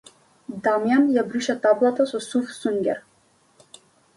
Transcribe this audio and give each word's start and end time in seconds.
Дамјан 0.67 1.03
ја 1.17 1.25
брише 1.33 1.55
таблата 1.65 2.07
со 2.13 2.23
сув 2.31 2.51
сунѓер. 2.57 3.07